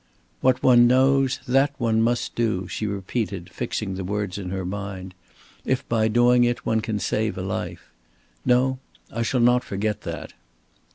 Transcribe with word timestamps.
"What 0.39 0.63
one 0.63 0.87
knows, 0.87 1.39
that 1.47 1.75
one 1.77 2.01
must 2.01 2.33
do," 2.33 2.67
she 2.67 2.87
repeated, 2.87 3.51
fixing 3.51 3.93
the 3.93 4.03
words 4.03 4.39
in 4.39 4.49
her 4.49 4.65
mind, 4.65 5.13
"if 5.63 5.87
by 5.87 6.07
doing 6.07 6.43
it 6.43 6.65
one 6.65 6.81
can 6.81 6.97
save 6.97 7.37
a 7.37 7.43
life. 7.43 7.91
No, 8.43 8.79
I 9.11 9.21
shall 9.21 9.41
not 9.41 9.63
forget 9.63 10.01
that." 10.01 10.33